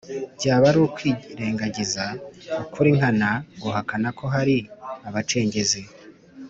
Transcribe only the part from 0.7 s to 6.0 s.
ari ukwirengagiza ukuri nkana guhakana ko hari abacengezi